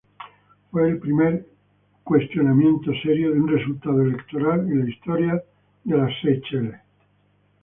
[0.71, 1.45] Fue el primer
[2.03, 5.43] cuestionamiento serio de un resultado electoral en la historia
[5.83, 6.79] de Seychelles.